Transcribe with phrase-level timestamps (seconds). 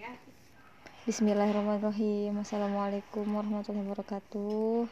[0.00, 0.12] ya.
[1.04, 2.40] Bismillahirrahmanirrahim.
[2.40, 4.88] Assalamualaikum warahmatullahi wabarakatuh.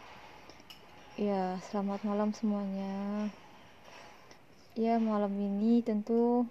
[1.17, 3.33] Ya selamat malam semuanya.
[4.77, 6.45] Ya malam ini tentu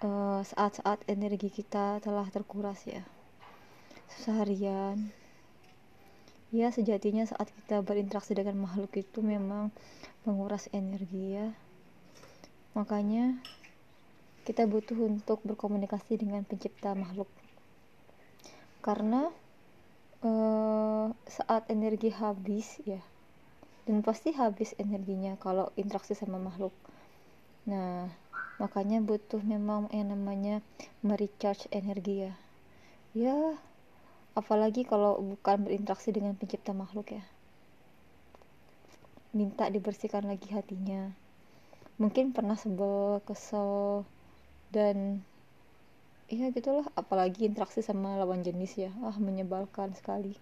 [0.00, 3.04] eh, Saat-saat uh, energi kita telah terkuras ya.
[4.08, 5.12] Seharian.
[6.56, 9.68] Ya sejatinya saat kita berinteraksi dengan makhluk itu memang
[10.24, 11.52] menguras energi ya.
[12.72, 13.36] Makanya
[14.42, 17.30] kita butuh untuk berkomunikasi dengan pencipta makhluk.
[18.82, 19.30] Karena
[20.26, 22.98] uh, saat energi habis ya
[23.82, 26.74] dan pasti habis energinya kalau interaksi sama makhluk.
[27.66, 28.10] Nah
[28.62, 30.62] makanya butuh memang yang namanya
[31.02, 32.34] merecharge energi ya.
[33.12, 33.38] Ya
[34.32, 37.24] apalagi kalau bukan berinteraksi dengan pencipta makhluk ya.
[39.34, 41.10] Minta dibersihkan lagi hatinya.
[41.98, 44.02] Mungkin pernah sebel kesel
[44.72, 45.20] dan
[46.32, 48.90] ya gitulah apalagi interaksi sama lawan jenis ya.
[49.04, 50.32] Ah menyebalkan sekali.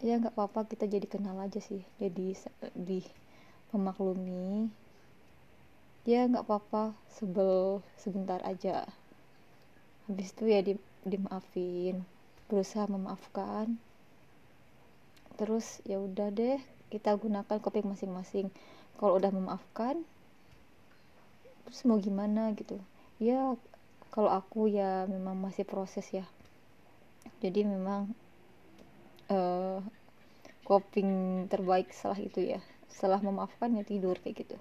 [0.00, 1.84] Ya nggak apa-apa kita jadi kenal aja sih.
[2.00, 2.32] Jadi
[2.64, 3.04] lebih
[3.76, 4.72] memaklumi.
[6.08, 8.88] Ya nggak apa-apa sebel sebentar aja.
[10.08, 12.00] Habis itu ya di, dimaafin.
[12.48, 13.76] Berusaha memaafkan.
[15.36, 16.56] Terus ya udah deh
[16.88, 18.48] kita gunakan kopi masing-masing.
[18.96, 20.00] Kalau udah memaafkan
[21.70, 22.82] terus mau gimana gitu
[23.20, 23.54] ya
[24.08, 26.24] kalau aku ya memang masih proses ya.
[27.44, 28.10] Jadi memang
[29.28, 29.84] uh,
[30.64, 32.60] coping terbaik setelah itu ya.
[32.88, 34.56] Setelah memaafkan ya tidur kayak gitu.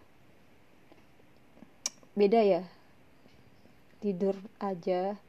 [2.14, 2.68] Beda ya
[4.00, 5.20] tidur aja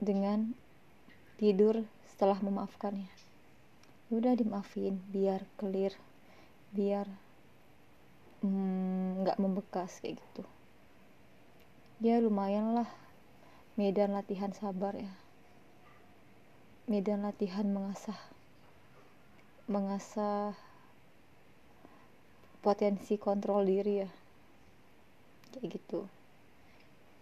[0.00, 0.56] dengan
[1.36, 3.12] tidur setelah memaafkan ya.
[4.08, 5.92] Udah dimaafin biar clear
[6.72, 7.08] biar
[8.44, 10.44] mm, nggak mm, membekas kayak gitu
[11.98, 12.90] ya lumayan lah.
[13.74, 15.10] Medan latihan sabar ya.
[16.86, 18.18] Medan latihan mengasah
[19.68, 20.56] mengasah
[22.62, 24.10] potensi kontrol diri ya.
[25.54, 26.00] Kayak gitu.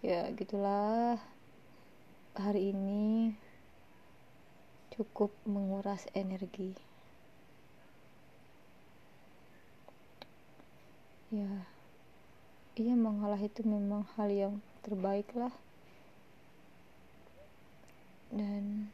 [0.04, 1.16] Ya gitulah.
[2.36, 3.32] Hari ini
[4.92, 6.76] cukup menguras energi.
[11.32, 11.75] Ya
[12.76, 14.54] iya mengalah itu memang hal yang
[14.84, 15.52] terbaik lah.
[18.28, 18.92] Dan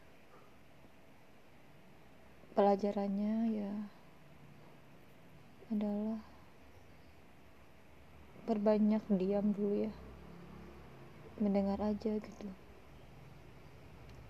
[2.54, 3.72] pelajarannya ya
[5.74, 6.22] adalah
[8.46, 9.92] berbanyak diam dulu ya.
[11.42, 12.48] Mendengar aja gitu.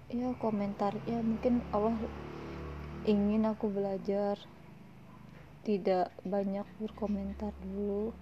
[0.09, 2.01] Ya komentar ya mungkin Allah
[3.05, 4.41] ingin aku belajar
[5.61, 8.17] tidak banyak berkomentar dulu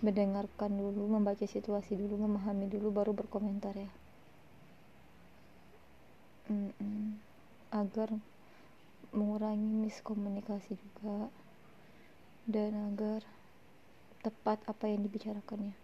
[0.00, 3.92] mendengarkan dulu membaca situasi dulu memahami dulu baru berkomentar ya.
[6.48, 7.06] Mm -mm.
[7.70, 8.10] agar
[9.12, 11.28] mengurangi miskomunikasi juga.
[12.48, 13.22] Dan agar
[14.24, 15.76] tepat apa yang dibicarakannya.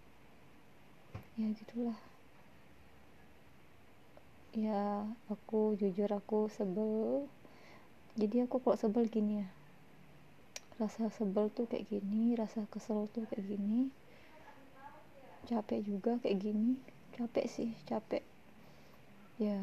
[1.37, 2.01] Ya gitulah.
[4.57, 7.29] Ya aku jujur aku sebel.
[8.17, 9.49] Jadi aku kok sebel gini ya.
[10.81, 13.93] Rasa sebel tuh kayak gini rasa kesel tuh kayak gini
[15.47, 16.75] capek juga kayak gini.
[17.15, 18.21] Capek sih capek.
[19.39, 19.63] Ya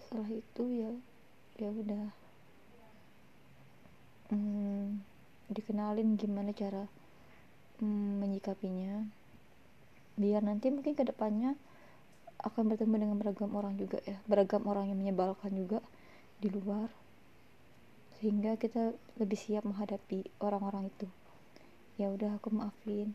[0.00, 0.90] setelah itu ya
[1.60, 2.06] ya udah.
[4.30, 5.02] Hmm,
[5.50, 6.88] dikenalin gimana cara
[7.78, 9.04] hmm, menyikapinya.
[10.16, 11.54] Biar nanti mungkin ke depannya
[12.40, 14.16] akan bertemu dengan beragam orang juga ya.
[14.24, 15.84] Beragam orang yang menyebalkan juga
[16.40, 16.88] di luar.
[18.16, 21.06] Sehingga kita lebih siap menghadapi orang-orang itu.
[22.00, 23.12] Ya udah aku maafin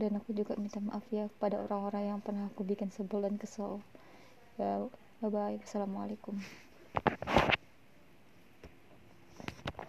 [0.00, 3.84] dan aku juga minta maaf ya kepada orang-orang yang pernah aku bikin sebel dan kesel.
[4.56, 4.84] Ya
[5.22, 6.36] bye bye assalamualaikum